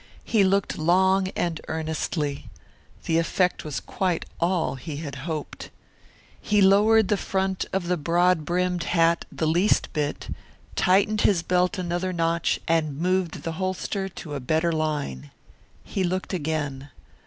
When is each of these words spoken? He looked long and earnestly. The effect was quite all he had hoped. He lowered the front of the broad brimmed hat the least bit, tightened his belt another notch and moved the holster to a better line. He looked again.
He 0.23 0.43
looked 0.43 0.79
long 0.79 1.27
and 1.35 1.61
earnestly. 1.67 2.49
The 3.05 3.19
effect 3.19 3.63
was 3.63 3.79
quite 3.79 4.25
all 4.39 4.73
he 4.73 4.97
had 4.97 5.13
hoped. 5.29 5.69
He 6.41 6.59
lowered 6.59 7.07
the 7.07 7.17
front 7.17 7.65
of 7.71 7.85
the 7.87 7.97
broad 7.97 8.43
brimmed 8.43 8.81
hat 8.85 9.25
the 9.31 9.45
least 9.45 9.93
bit, 9.93 10.29
tightened 10.75 11.21
his 11.21 11.43
belt 11.43 11.77
another 11.77 12.11
notch 12.11 12.59
and 12.67 12.97
moved 12.97 13.43
the 13.43 13.51
holster 13.61 14.09
to 14.09 14.33
a 14.33 14.39
better 14.39 14.71
line. 14.71 15.29
He 15.83 16.03
looked 16.03 16.33
again. 16.33 16.89